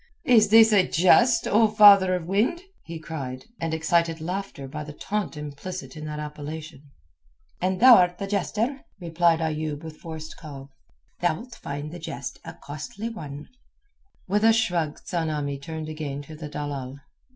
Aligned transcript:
"Is 0.25 0.49
this 0.49 0.73
a 0.73 0.87
jest, 0.87 1.47
O 1.47 1.67
father 1.67 2.15
of 2.15 2.25
wind?" 2.25 2.63
he 2.85 2.97
cried, 2.97 3.45
and 3.59 3.71
excited 3.71 4.19
laughter 4.19 4.67
by 4.67 4.83
the 4.83 4.93
taunt 4.93 5.37
implicit 5.37 5.95
in 5.95 6.05
that 6.05 6.17
appellation. 6.17 6.89
"And 7.61 7.79
thou'rt 7.79 8.17
the 8.17 8.25
jester," 8.25 8.83
replied 8.99 9.41
Ayoub 9.41 9.83
with 9.83 9.97
forced 9.97 10.37
calm, 10.37 10.69
"thou'lt 11.19 11.53
find 11.53 11.91
the 11.91 11.99
jest 11.99 12.39
a 12.43 12.55
costly 12.55 13.09
one." 13.09 13.47
With 14.27 14.43
a 14.43 14.53
shrug 14.53 14.99
Tsamanni 15.05 15.59
turned 15.61 15.87
again 15.87 16.23
to 16.23 16.35
the 16.35 16.49
dalal. 16.49 16.97